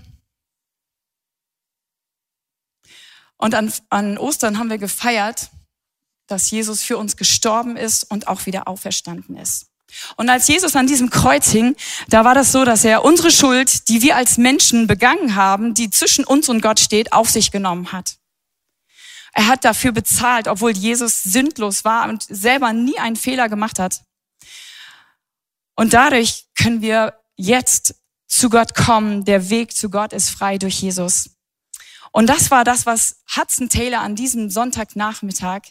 Und 3.38 3.56
an, 3.56 3.72
an 3.90 4.18
Ostern 4.18 4.58
haben 4.58 4.70
wir 4.70 4.78
gefeiert, 4.78 5.50
dass 6.28 6.52
Jesus 6.52 6.84
für 6.84 6.98
uns 6.98 7.18
gestorben 7.18 7.78
ist 7.78 8.10
und 8.12 8.28
auch 8.28 8.46
wieder 8.46 8.68
auferstanden 8.68 9.38
ist. 9.38 9.68
Und 10.18 10.30
als 10.30 10.48
Jesus 10.48 10.76
an 10.76 10.88
diesem 10.88 11.10
Kreuz 11.10 11.50
hing, 11.50 11.76
da 12.10 12.26
war 12.26 12.36
das 12.36 12.52
so, 12.52 12.66
dass 12.66 12.84
er 12.84 13.06
unsere 13.06 13.32
Schuld, 13.32 13.88
die 13.88 14.02
wir 14.02 14.18
als 14.18 14.38
Menschen 14.38 14.86
begangen 14.86 15.36
haben, 15.36 15.74
die 15.74 15.90
zwischen 15.90 16.26
uns 16.26 16.50
und 16.50 16.62
Gott 16.62 16.80
steht, 16.80 17.14
auf 17.14 17.30
sich 17.30 17.52
genommen 17.52 17.92
hat. 17.94 18.18
Er 19.34 19.48
hat 19.48 19.64
dafür 19.64 19.92
bezahlt, 19.92 20.48
obwohl 20.48 20.72
Jesus 20.72 21.24
sündlos 21.24 21.86
war 21.86 22.10
und 22.10 22.24
selber 22.24 22.74
nie 22.74 22.98
einen 22.98 23.16
Fehler 23.16 23.50
gemacht 23.50 23.80
hat. 23.80 24.02
Und 25.76 25.94
dadurch 25.94 26.48
können 26.58 26.82
wir 26.82 27.14
jetzt 27.36 27.96
zu 28.28 28.50
Gott 28.50 28.74
kommen. 28.74 29.26
Der 29.26 29.50
Weg 29.50 29.76
zu 29.76 29.90
Gott 29.90 30.12
ist 30.12 30.32
frei 30.32 30.58
durch 30.58 30.82
Jesus. 30.82 31.37
Und 32.12 32.28
das 32.28 32.52
war 32.52 32.64
das, 32.64 32.86
was 32.86 33.22
Hudson 33.36 33.70
Taylor 33.70 34.02
an 34.02 34.16
diesem 34.16 34.50
Sonntagnachmittag 34.50 35.62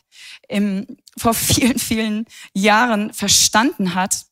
im, 0.48 0.86
vor 1.18 1.34
vielen, 1.34 1.78
vielen 1.78 2.26
Jahren 2.52 3.12
verstanden 3.12 3.94
hat. 3.94 4.26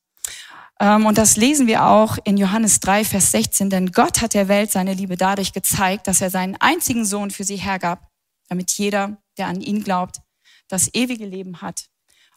Ähm, 0.80 1.06
und 1.06 1.18
das 1.18 1.36
lesen 1.36 1.66
wir 1.66 1.86
auch 1.86 2.18
in 2.24 2.36
Johannes 2.36 2.80
3, 2.80 3.04
Vers 3.04 3.30
16. 3.30 3.70
Denn 3.70 3.92
Gott 3.92 4.20
hat 4.20 4.34
der 4.34 4.48
Welt 4.48 4.70
seine 4.70 4.94
Liebe 4.94 5.16
dadurch 5.16 5.52
gezeigt, 5.52 6.06
dass 6.06 6.20
er 6.20 6.30
seinen 6.30 6.56
einzigen 6.56 7.04
Sohn 7.04 7.30
für 7.30 7.44
sie 7.44 7.56
hergab, 7.56 8.10
damit 8.48 8.70
jeder, 8.72 9.16
der 9.38 9.46
an 9.46 9.60
ihn 9.60 9.82
glaubt, 9.82 10.20
das 10.68 10.92
ewige 10.94 11.26
Leben 11.26 11.62
hat 11.62 11.86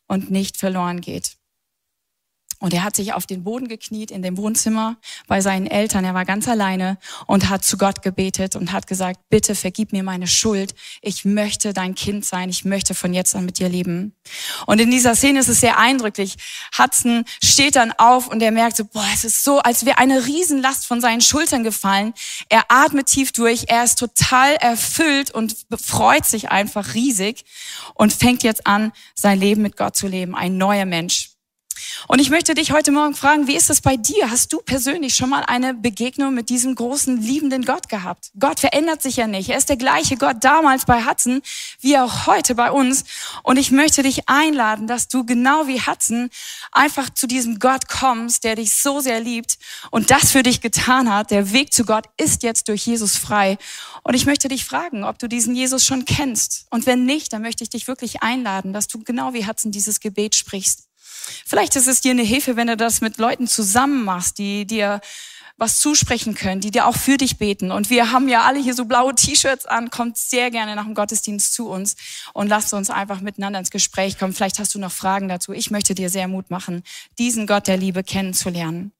und 0.07 0.31
nicht 0.31 0.57
verloren 0.57 1.01
geht. 1.01 1.36
Und 2.59 2.73
er 2.73 2.83
hat 2.83 2.95
sich 2.95 3.13
auf 3.13 3.27
den 3.27 3.43
Boden 3.43 3.67
gekniet 3.67 4.09
in 4.09 4.23
dem 4.23 4.35
Wohnzimmer 4.35 4.97
bei 5.27 5.41
seinen 5.41 5.67
Eltern. 5.67 6.03
Er 6.05 6.15
war 6.15 6.25
ganz 6.25 6.47
alleine 6.47 6.97
und 7.27 7.49
hat 7.49 7.63
zu 7.63 7.77
Gott 7.77 8.01
gebetet 8.01 8.55
und 8.55 8.71
hat 8.71 8.87
gesagt, 8.87 9.19
bitte 9.29 9.53
vergib 9.53 9.91
mir 9.91 10.01
meine 10.01 10.25
Schuld. 10.25 10.73
Ich 11.01 11.23
möchte 11.23 11.73
dein 11.73 11.93
Kind 11.93 12.25
sein. 12.25 12.49
Ich 12.49 12.65
möchte 12.65 12.95
von 12.95 13.13
jetzt 13.13 13.35
an 13.35 13.45
mit 13.45 13.59
dir 13.59 13.69
leben. 13.69 14.15
Und 14.65 14.81
in 14.81 14.89
dieser 14.89 15.15
Szene 15.15 15.39
ist 15.39 15.49
es 15.49 15.59
sehr 15.59 15.77
eindrücklich. 15.77 16.35
Hudson 16.77 17.25
steht 17.43 17.75
dann 17.75 17.91
auf 17.91 18.27
und 18.27 18.41
er 18.41 18.51
merkt 18.51 18.77
so, 18.77 18.85
boah, 18.85 19.05
es 19.13 19.23
ist 19.23 19.43
so, 19.43 19.59
als 19.59 19.85
wäre 19.85 19.99
eine 19.99 20.25
Riesenlast 20.25 20.87
von 20.87 20.99
seinen 20.99 21.21
Schultern 21.21 21.63
gefallen. 21.63 22.13
Er 22.49 22.65
atmet 22.69 23.05
tief 23.05 23.31
durch. 23.33 23.65
Er 23.67 23.83
ist 23.83 23.99
total 23.99 24.55
erfüllt 24.55 25.29
und 25.29 25.55
freut 25.79 26.25
sich 26.25 26.49
einfach 26.49 26.95
riesig 26.95 27.45
und 27.93 28.13
fängt 28.13 28.41
jetzt 28.41 28.65
an, 28.65 28.91
sein 29.13 29.39
Leben 29.39 29.61
mit 29.61 29.77
Gott 29.77 29.95
zu 29.95 30.07
leben. 30.07 30.35
Ein 30.35 30.57
neuer 30.57 30.85
Mensch. 30.85 31.36
Und 32.07 32.19
ich 32.19 32.29
möchte 32.29 32.53
dich 32.53 32.71
heute 32.71 32.91
Morgen 32.91 33.15
fragen, 33.15 33.47
wie 33.47 33.55
ist 33.55 33.69
es 33.69 33.81
bei 33.81 33.97
dir? 33.97 34.29
Hast 34.29 34.53
du 34.53 34.59
persönlich 34.59 35.15
schon 35.15 35.29
mal 35.29 35.43
eine 35.43 35.73
Begegnung 35.73 36.33
mit 36.33 36.49
diesem 36.49 36.75
großen, 36.75 37.21
liebenden 37.21 37.65
Gott 37.65 37.89
gehabt? 37.89 38.31
Gott 38.39 38.59
verändert 38.59 39.01
sich 39.01 39.17
ja 39.17 39.27
nicht. 39.27 39.49
Er 39.49 39.57
ist 39.57 39.69
der 39.69 39.77
gleiche 39.77 40.17
Gott 40.17 40.37
damals 40.41 40.85
bei 40.85 41.05
Hudson, 41.05 41.41
wie 41.81 41.97
auch 41.97 42.27
heute 42.27 42.55
bei 42.55 42.71
uns. 42.71 43.03
Und 43.43 43.57
ich 43.57 43.71
möchte 43.71 44.03
dich 44.03 44.29
einladen, 44.29 44.87
dass 44.87 45.07
du 45.07 45.25
genau 45.25 45.67
wie 45.67 45.81
Hudson 45.81 46.29
einfach 46.71 47.09
zu 47.09 47.27
diesem 47.27 47.59
Gott 47.59 47.89
kommst, 47.89 48.43
der 48.43 48.55
dich 48.55 48.73
so 48.73 48.99
sehr 48.99 49.19
liebt 49.19 49.57
und 49.91 50.11
das 50.11 50.31
für 50.31 50.43
dich 50.43 50.61
getan 50.61 51.13
hat. 51.13 51.31
Der 51.31 51.51
Weg 51.51 51.73
zu 51.73 51.85
Gott 51.85 52.05
ist 52.17 52.43
jetzt 52.43 52.67
durch 52.67 52.85
Jesus 52.85 53.15
frei. 53.15 53.57
Und 54.03 54.13
ich 54.13 54.25
möchte 54.25 54.47
dich 54.47 54.65
fragen, 54.65 55.03
ob 55.03 55.19
du 55.19 55.27
diesen 55.27 55.55
Jesus 55.55 55.85
schon 55.85 56.05
kennst. 56.05 56.65
Und 56.69 56.85
wenn 56.85 57.05
nicht, 57.05 57.33
dann 57.33 57.41
möchte 57.41 57.63
ich 57.63 57.69
dich 57.69 57.87
wirklich 57.87 58.23
einladen, 58.23 58.73
dass 58.73 58.87
du 58.87 59.03
genau 59.03 59.33
wie 59.33 59.45
Hudson 59.45 59.71
dieses 59.71 59.99
Gebet 59.99 60.35
sprichst. 60.35 60.86
Vielleicht 61.45 61.75
ist 61.75 61.87
es 61.87 62.01
dir 62.01 62.11
eine 62.11 62.23
Hilfe, 62.23 62.55
wenn 62.55 62.67
du 62.67 62.77
das 62.77 63.01
mit 63.01 63.17
Leuten 63.17 63.47
zusammen 63.47 64.03
machst, 64.03 64.37
die 64.37 64.65
dir 64.65 65.01
was 65.57 65.79
zusprechen 65.79 66.35
können, 66.35 66.61
die 66.61 66.71
dir 66.71 66.85
auch 66.85 66.95
für 66.95 67.17
dich 67.17 67.37
beten. 67.37 67.71
Und 67.71 67.89
wir 67.89 68.11
haben 68.11 68.29
ja 68.29 68.43
alle 68.43 68.59
hier 68.59 68.75
so 68.75 68.85
blaue 68.85 69.15
T-Shirts 69.15 69.65
an, 69.65 69.89
kommt 69.89 70.17
sehr 70.17 70.51
gerne 70.51 70.75
nach 70.75 70.85
dem 70.85 70.93
Gottesdienst 70.93 71.53
zu 71.53 71.67
uns 71.67 71.95
und 72.33 72.47
lasst 72.47 72.73
uns 72.73 72.91
einfach 72.91 73.21
miteinander 73.21 73.59
ins 73.59 73.71
Gespräch 73.71 74.19
kommen. 74.19 74.33
Vielleicht 74.33 74.59
hast 74.59 74.75
du 74.75 74.79
noch 74.79 74.91
Fragen 74.91 75.27
dazu. 75.27 75.53
Ich 75.53 75.71
möchte 75.71 75.95
dir 75.95 76.09
sehr 76.09 76.27
Mut 76.27 76.51
machen, 76.51 76.83
diesen 77.17 77.47
Gott 77.47 77.67
der 77.67 77.77
Liebe 77.77 78.03
kennenzulernen. 78.03 78.91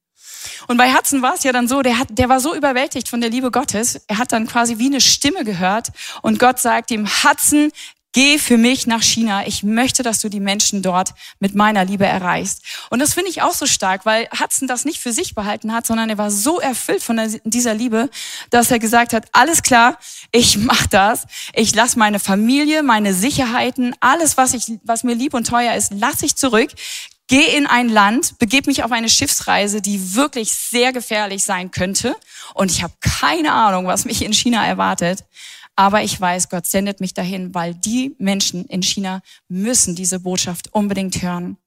Und 0.68 0.78
bei 0.78 0.94
Hudson 0.94 1.22
war 1.22 1.36
es 1.36 1.44
ja 1.44 1.52
dann 1.52 1.68
so, 1.68 1.82
der, 1.82 2.00
hat, 2.00 2.08
der 2.12 2.30
war 2.30 2.40
so 2.40 2.56
überwältigt 2.56 3.08
von 3.08 3.22
der 3.22 3.30
Liebe 3.30 3.52
Gottes, 3.52 4.02
er 4.08 4.18
hat 4.18 4.32
dann 4.32 4.48
quasi 4.48 4.78
wie 4.78 4.88
eine 4.88 5.02
Stimme 5.02 5.44
gehört 5.44 5.90
und 6.22 6.40
Gott 6.40 6.60
sagt 6.60 6.92
ihm, 6.92 7.08
Hudson, 7.08 7.72
Geh 8.18 8.40
für 8.40 8.58
mich 8.58 8.88
nach 8.88 9.04
China. 9.04 9.46
Ich 9.46 9.62
möchte, 9.62 10.02
dass 10.02 10.22
du 10.22 10.28
die 10.28 10.40
Menschen 10.40 10.82
dort 10.82 11.14
mit 11.38 11.54
meiner 11.54 11.86
Liebe 11.86 12.08
erreichst. 12.08 12.64
Und 12.90 12.98
das 12.98 13.14
finde 13.14 13.30
ich 13.30 13.44
auch 13.44 13.54
so 13.54 13.68
stark, 13.68 14.08
weil 14.08 14.28
Hudson 14.40 14.68
das 14.68 14.86
nicht 14.86 14.98
für 14.98 15.14
sich 15.14 15.36
behalten 15.36 15.72
hat, 15.72 15.86
sondern 15.86 16.10
er 16.10 16.18
war 16.18 16.32
so 16.32 16.60
erfüllt 16.60 17.04
von 17.04 17.40
dieser 17.44 17.76
Liebe, 17.76 18.10
dass 18.50 18.72
er 18.72 18.80
gesagt 18.80 19.14
hat, 19.14 19.28
alles 19.34 19.62
klar, 19.62 20.00
ich 20.32 20.58
mach 20.58 20.88
das. 20.88 21.28
Ich 21.54 21.76
lasse 21.76 22.00
meine 22.00 22.20
Familie, 22.20 22.82
meine 22.82 23.14
Sicherheiten, 23.14 23.94
alles, 24.00 24.36
was, 24.36 24.56
ich, 24.56 24.66
was 24.84 25.04
mir 25.04 25.14
lieb 25.14 25.36
und 25.36 25.46
teuer 25.46 25.76
ist, 25.76 25.94
lasse 25.94 26.26
ich 26.26 26.36
zurück. 26.36 26.72
Geh 27.28 27.56
in 27.56 27.68
ein 27.68 27.88
Land, 27.88 28.40
begeb 28.40 28.66
mich 28.66 28.84
auf 28.84 28.92
eine 28.92 29.10
Schiffsreise, 29.10 29.80
die 29.80 30.16
wirklich 30.16 30.54
sehr 30.54 30.92
gefährlich 30.92 31.44
sein 31.44 31.70
könnte. 31.70 32.16
Und 32.56 32.72
ich 32.72 32.82
habe 32.82 32.94
keine 33.00 33.52
Ahnung, 33.52 33.86
was 33.86 34.06
mich 34.06 34.24
in 34.24 34.34
China 34.34 34.66
erwartet. 34.66 35.24
Aber 35.78 36.02
ich 36.02 36.20
weiß, 36.20 36.50
Gott 36.50 36.66
sendet 36.66 37.00
mich 37.02 37.14
dahin, 37.14 37.54
weil 37.54 37.76
die 37.76 38.16
Menschen 38.18 38.66
in 38.66 38.82
China 38.82 39.22
müssen 39.48 39.96
diese 39.96 40.20
Botschaft 40.20 40.74
unbedingt 40.74 41.22
hören. 41.22 41.58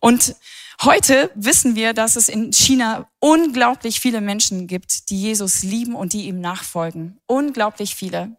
Und 0.00 0.34
heute 0.82 1.30
wissen 1.36 1.76
wir, 1.76 1.94
dass 1.94 2.16
es 2.16 2.28
in 2.28 2.52
China 2.52 3.08
unglaublich 3.20 4.00
viele 4.00 4.20
Menschen 4.20 4.66
gibt, 4.66 5.08
die 5.10 5.22
Jesus 5.22 5.62
lieben 5.62 5.94
und 5.94 6.14
die 6.14 6.26
ihm 6.26 6.40
nachfolgen. 6.40 7.20
Unglaublich 7.26 7.94
viele. 7.94 8.36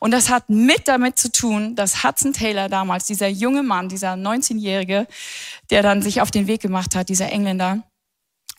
Und 0.00 0.10
das 0.10 0.30
hat 0.30 0.50
mit 0.50 0.88
damit 0.88 1.16
zu 1.16 1.30
tun, 1.30 1.76
dass 1.76 2.02
Hudson 2.02 2.32
Taylor 2.32 2.68
damals, 2.68 3.06
dieser 3.06 3.28
junge 3.28 3.62
Mann, 3.62 3.88
dieser 3.88 4.14
19-Jährige, 4.14 5.06
der 5.70 5.82
dann 5.82 6.02
sich 6.02 6.20
auf 6.20 6.32
den 6.32 6.48
Weg 6.48 6.60
gemacht 6.60 6.96
hat, 6.96 7.08
dieser 7.08 7.30
Engländer, 7.30 7.84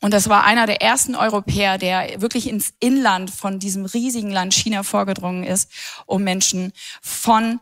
und 0.01 0.13
das 0.13 0.29
war 0.29 0.43
einer 0.43 0.65
der 0.65 0.81
ersten 0.81 1.15
Europäer, 1.15 1.77
der 1.77 2.21
wirklich 2.21 2.49
ins 2.49 2.73
Inland 2.79 3.29
von 3.29 3.59
diesem 3.59 3.85
riesigen 3.85 4.31
Land 4.31 4.53
China 4.53 4.83
vorgedrungen 4.83 5.43
ist, 5.43 5.71
um 6.07 6.23
Menschen 6.23 6.73
von 7.01 7.59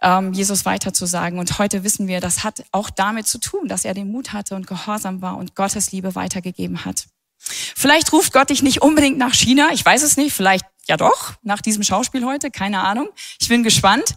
ähm, 0.00 0.32
Jesus 0.32 0.64
weiterzusagen. 0.64 1.38
Und 1.38 1.58
heute 1.58 1.84
wissen 1.84 2.08
wir, 2.08 2.20
das 2.20 2.44
hat 2.44 2.64
auch 2.72 2.88
damit 2.88 3.26
zu 3.26 3.38
tun, 3.38 3.68
dass 3.68 3.84
er 3.84 3.92
den 3.92 4.10
Mut 4.10 4.32
hatte 4.32 4.56
und 4.56 4.66
gehorsam 4.66 5.20
war 5.20 5.36
und 5.36 5.54
Gottes 5.54 5.92
Liebe 5.92 6.14
weitergegeben 6.14 6.84
hat. 6.84 7.06
Vielleicht 7.38 8.12
ruft 8.12 8.32
Gott 8.32 8.50
dich 8.50 8.62
nicht 8.62 8.82
unbedingt 8.82 9.18
nach 9.18 9.34
China, 9.34 9.70
ich 9.72 9.84
weiß 9.84 10.02
es 10.02 10.16
nicht, 10.16 10.32
vielleicht 10.32 10.64
Ja 10.88 10.96
doch, 10.96 11.34
nach 11.42 11.60
diesem 11.60 11.82
Schauspiel 11.82 12.24
heute, 12.24 12.50
keine 12.50 12.80
Ahnung. 12.80 13.08
Ich 13.40 13.48
bin 13.48 13.62
gespannt. 13.62 14.14